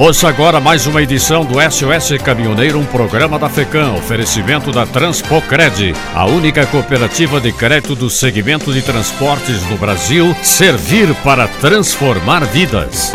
Ouça 0.00 0.30
agora 0.30 0.58
mais 0.58 0.86
uma 0.86 1.02
edição 1.02 1.44
do 1.44 1.60
SOS 1.60 2.16
Caminhoneiro, 2.24 2.78
um 2.78 2.86
programa 2.86 3.38
da 3.38 3.50
FECAM, 3.50 3.92
oferecimento 3.92 4.72
da 4.72 4.86
Transpocred, 4.86 5.94
a 6.14 6.24
única 6.24 6.64
cooperativa 6.64 7.38
de 7.38 7.52
crédito 7.52 7.94
do 7.94 8.08
segmento 8.08 8.72
de 8.72 8.80
transportes 8.80 9.62
no 9.68 9.76
Brasil, 9.76 10.34
servir 10.42 11.14
para 11.16 11.46
transformar 11.46 12.46
vidas. 12.46 13.12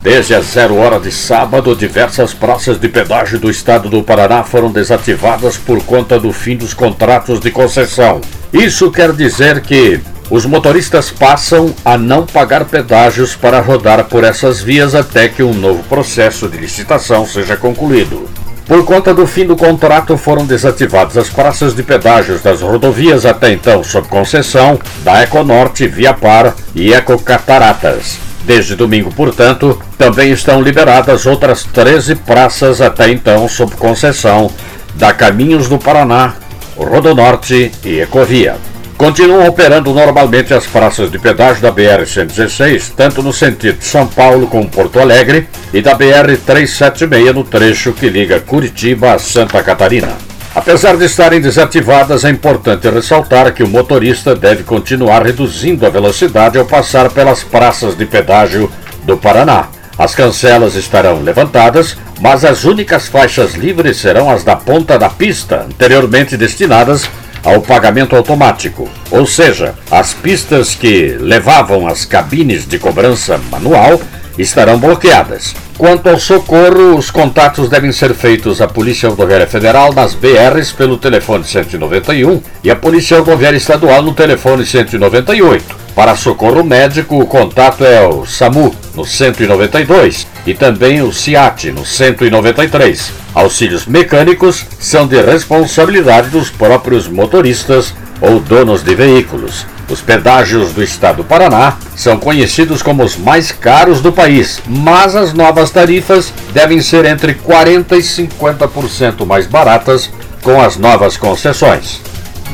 Desde 0.00 0.34
a 0.34 0.40
zero 0.40 0.76
hora 0.76 0.98
de 0.98 1.12
sábado, 1.12 1.76
diversas 1.76 2.32
praças 2.32 2.80
de 2.80 2.88
pedágio 2.88 3.38
do 3.38 3.50
estado 3.50 3.90
do 3.90 4.02
Paraná 4.02 4.42
foram 4.44 4.72
desativadas 4.72 5.58
por 5.58 5.84
conta 5.84 6.18
do 6.18 6.32
fim 6.32 6.56
dos 6.56 6.72
contratos 6.72 7.38
de 7.38 7.50
concessão. 7.50 8.22
Isso 8.50 8.90
quer 8.90 9.12
dizer 9.12 9.60
que 9.60 10.00
os 10.30 10.44
motoristas 10.44 11.10
passam 11.10 11.74
a 11.84 11.96
não 11.96 12.26
pagar 12.26 12.66
pedágios 12.66 13.34
para 13.34 13.60
rodar 13.60 14.04
por 14.04 14.24
essas 14.24 14.60
vias 14.60 14.94
até 14.94 15.28
que 15.28 15.42
um 15.42 15.54
novo 15.54 15.82
processo 15.84 16.48
de 16.48 16.58
licitação 16.58 17.26
seja 17.26 17.56
concluído. 17.56 18.28
Por 18.66 18.84
conta 18.84 19.14
do 19.14 19.26
fim 19.26 19.46
do 19.46 19.56
contrato, 19.56 20.18
foram 20.18 20.44
desativadas 20.44 21.16
as 21.16 21.30
praças 21.30 21.74
de 21.74 21.82
pedágios 21.82 22.42
das 22.42 22.60
rodovias 22.60 23.24
até 23.24 23.50
então 23.52 23.82
sob 23.82 24.06
concessão 24.08 24.78
da 25.02 25.22
Econorte, 25.22 25.88
Via 25.88 26.12
Par 26.12 26.54
e 26.74 26.92
Ecocataratas. 26.92 28.18
Desde 28.44 28.76
domingo, 28.76 29.10
portanto, 29.10 29.80
também 29.96 30.30
estão 30.32 30.60
liberadas 30.60 31.24
outras 31.24 31.64
13 31.64 32.16
praças 32.16 32.82
até 32.82 33.10
então 33.10 33.48
sob 33.48 33.74
concessão 33.76 34.50
da 34.96 35.14
Caminhos 35.14 35.68
do 35.68 35.78
Paraná, 35.78 36.34
Rodonorte 36.76 37.72
e 37.82 38.00
Ecovia. 38.00 38.56
Continuam 38.98 39.46
operando 39.46 39.94
normalmente 39.94 40.52
as 40.52 40.66
praças 40.66 41.08
de 41.08 41.20
pedágio 41.20 41.62
da 41.62 41.70
BR-116, 41.70 42.94
tanto 42.96 43.22
no 43.22 43.32
sentido 43.32 43.80
São 43.80 44.08
Paulo 44.08 44.48
como 44.48 44.68
Porto 44.68 44.98
Alegre, 44.98 45.48
e 45.72 45.80
da 45.80 45.96
BR-376 45.96 47.32
no 47.32 47.44
trecho 47.44 47.92
que 47.92 48.08
liga 48.08 48.40
Curitiba 48.40 49.12
a 49.12 49.18
Santa 49.20 49.62
Catarina. 49.62 50.08
Apesar 50.52 50.96
de 50.96 51.04
estarem 51.04 51.40
desativadas, 51.40 52.24
é 52.24 52.30
importante 52.30 52.90
ressaltar 52.90 53.54
que 53.54 53.62
o 53.62 53.68
motorista 53.68 54.34
deve 54.34 54.64
continuar 54.64 55.22
reduzindo 55.24 55.86
a 55.86 55.90
velocidade 55.90 56.58
ao 56.58 56.64
passar 56.64 57.08
pelas 57.08 57.44
praças 57.44 57.96
de 57.96 58.04
pedágio 58.04 58.68
do 59.04 59.16
Paraná. 59.16 59.68
As 59.96 60.12
cancelas 60.12 60.74
estarão 60.74 61.22
levantadas, 61.22 61.96
mas 62.20 62.44
as 62.44 62.64
únicas 62.64 63.06
faixas 63.06 63.54
livres 63.54 63.98
serão 63.98 64.28
as 64.28 64.42
da 64.42 64.56
ponta 64.56 64.98
da 64.98 65.08
pista, 65.08 65.66
anteriormente 65.68 66.36
destinadas 66.36 67.08
ao 67.44 67.60
pagamento 67.60 68.16
automático, 68.16 68.88
ou 69.10 69.26
seja, 69.26 69.74
as 69.90 70.14
pistas 70.14 70.74
que 70.74 71.16
levavam 71.18 71.86
as 71.86 72.04
cabines 72.04 72.66
de 72.66 72.78
cobrança 72.78 73.38
manual 73.50 74.00
estarão 74.38 74.78
bloqueadas. 74.78 75.54
Quanto 75.76 76.08
ao 76.08 76.18
socorro, 76.18 76.96
os 76.96 77.10
contatos 77.10 77.68
devem 77.68 77.92
ser 77.92 78.14
feitos 78.14 78.60
à 78.60 78.66
Polícia 78.66 79.08
Rodoviária 79.08 79.46
Federal 79.46 79.92
nas 79.92 80.14
BRs 80.14 80.72
pelo 80.72 80.96
telefone 80.96 81.44
191 81.44 82.42
e 82.64 82.70
à 82.70 82.76
Polícia 82.76 83.18
Rodoviária 83.18 83.56
Estadual 83.56 84.02
no 84.02 84.12
telefone 84.12 84.66
198. 84.66 85.77
Para 85.98 86.14
socorro 86.14 86.62
médico, 86.62 87.18
o 87.18 87.26
contato 87.26 87.84
é 87.84 88.06
o 88.06 88.24
SAMU 88.24 88.72
no 88.94 89.04
192 89.04 90.28
e 90.46 90.54
também 90.54 91.02
o 91.02 91.12
CIAT 91.12 91.72
no 91.72 91.84
193. 91.84 93.12
Auxílios 93.34 93.84
mecânicos 93.84 94.64
são 94.78 95.08
de 95.08 95.20
responsabilidade 95.20 96.28
dos 96.28 96.50
próprios 96.50 97.08
motoristas 97.08 97.92
ou 98.20 98.38
donos 98.38 98.84
de 98.84 98.94
veículos. 98.94 99.66
Os 99.90 100.00
pedágios 100.00 100.72
do 100.72 100.84
estado 100.84 101.16
do 101.16 101.24
Paraná 101.24 101.76
são 101.96 102.16
conhecidos 102.16 102.80
como 102.80 103.02
os 103.02 103.16
mais 103.16 103.50
caros 103.50 104.00
do 104.00 104.12
país, 104.12 104.62
mas 104.68 105.16
as 105.16 105.32
novas 105.32 105.72
tarifas 105.72 106.32
devem 106.52 106.80
ser 106.80 107.06
entre 107.06 107.34
40% 107.34 107.98
e 107.98 108.28
50% 108.28 109.26
mais 109.26 109.48
baratas 109.48 110.08
com 110.44 110.62
as 110.62 110.76
novas 110.76 111.16
concessões. 111.16 112.00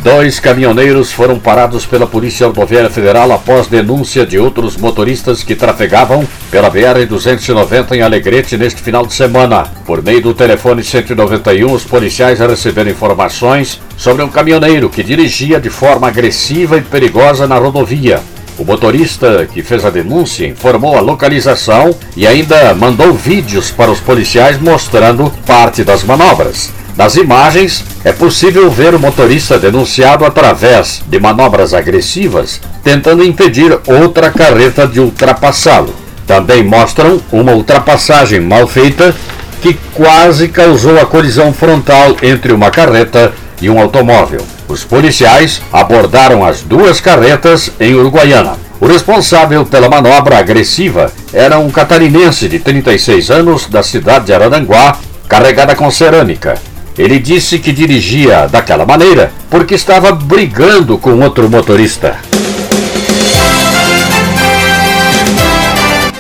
Dois 0.05 0.39
caminhoneiros 0.39 1.13
foram 1.13 1.39
parados 1.39 1.87
pela 1.87 2.07
Polícia 2.07 2.47
Rodoviária 2.47 2.91
Federal 2.91 3.33
após 3.33 3.69
denúncia 3.69 4.27
de 4.27 4.39
outros 4.39 4.77
motoristas 4.77 5.43
que 5.43 5.55
trafegavam 5.55 6.29
pela 6.51 6.71
BR-290 6.71 7.93
em 7.93 8.03
Alegrete 8.03 8.59
neste 8.59 8.83
final 8.83 9.07
de 9.07 9.15
semana. 9.15 9.63
Por 9.87 10.03
meio 10.03 10.21
do 10.21 10.35
telefone 10.35 10.85
191, 10.85 11.73
os 11.73 11.85
policiais 11.85 12.39
receberam 12.39 12.91
informações 12.91 13.81
sobre 13.97 14.23
um 14.23 14.29
caminhoneiro 14.29 14.91
que 14.91 15.03
dirigia 15.03 15.59
de 15.59 15.71
forma 15.71 16.09
agressiva 16.09 16.77
e 16.77 16.83
perigosa 16.83 17.47
na 17.47 17.57
rodovia. 17.57 18.21
O 18.59 18.65
motorista 18.65 19.49
que 19.51 19.63
fez 19.63 19.87
a 19.87 19.91
denúncia 19.91 20.47
informou 20.47 20.99
a 20.99 21.01
localização 21.01 21.97
e 22.15 22.27
ainda 22.27 22.75
mandou 22.75 23.15
vídeos 23.15 23.71
para 23.71 23.91
os 23.91 24.01
policiais 24.01 24.61
mostrando 24.61 25.33
parte 25.47 25.83
das 25.83 26.05
manobras. 26.05 26.84
Nas 26.97 27.17
imagens, 27.17 27.85
é 28.05 28.13
possível 28.13 28.71
ver 28.71 28.95
o 28.95 29.01
motorista 29.01 29.59
denunciado 29.59 30.25
através 30.25 31.03
de 31.09 31.19
manobras 31.19 31.75
agressivas, 31.75 32.61
tentando 32.85 33.25
impedir 33.25 33.77
outra 33.87 34.31
carreta 34.31 34.87
de 34.87 35.01
ultrapassá-lo. 35.01 35.93
Também 36.25 36.63
mostram 36.63 37.21
uma 37.33 37.53
ultrapassagem 37.53 38.41
mal 38.41 38.69
feita 38.69 39.15
que 39.61 39.75
quase 39.93 40.49
causou 40.49 41.01
a 41.01 41.05
colisão 41.05 41.53
frontal 41.53 42.17
entre 42.23 42.53
uma 42.53 42.71
carreta 42.71 43.33
e 43.61 43.69
um 43.69 43.81
automóvel. 43.81 44.43
Os 44.69 44.85
policiais 44.85 45.61
abordaram 45.73 46.45
as 46.45 46.63
duas 46.63 47.01
carretas 47.01 47.73
em 47.81 47.95
Uruguaiana. 47.95 48.57
O 48.81 48.87
responsável 48.87 49.67
pela 49.67 49.89
manobra 49.89 50.39
agressiva 50.39 51.11
era 51.33 51.59
um 51.59 51.71
catarinense 51.71 52.49
de 52.49 52.61
36 52.61 53.31
anos 53.31 53.67
da 53.67 53.83
cidade 53.83 54.27
de 54.27 54.33
Araranguá, 54.33 54.97
carregada 55.29 55.75
com 55.75 55.91
cerâmica. 55.91 56.57
Ele 56.97 57.19
disse 57.19 57.59
que 57.59 57.73
dirigia 57.73 58.47
daquela 58.47 58.87
maneira 58.87 59.33
porque 59.51 59.75
estava 59.75 60.13
brigando 60.13 60.97
com 60.97 61.21
outro 61.21 61.51
motorista. 61.51 62.19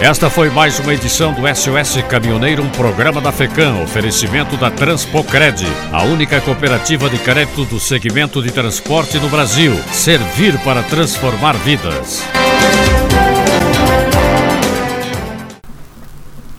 Esta 0.00 0.28
foi 0.28 0.50
mais 0.50 0.78
uma 0.80 0.92
edição 0.92 1.32
do 1.32 1.42
SOS 1.54 2.02
Caminhoneiro, 2.08 2.62
um 2.62 2.68
programa 2.68 3.22
da 3.22 3.32
FECAM, 3.32 3.82
oferecimento 3.82 4.56
da 4.56 4.70
Transpocred, 4.70 5.66
a 5.90 6.02
única 6.02 6.40
cooperativa 6.42 7.08
de 7.08 7.16
crédito 7.18 7.64
do 7.64 7.80
segmento 7.80 8.42
de 8.42 8.50
transporte 8.50 9.16
no 9.18 9.30
Brasil. 9.30 9.74
Servir 9.92 10.58
para 10.58 10.82
transformar 10.82 11.54
vidas. 11.54 12.22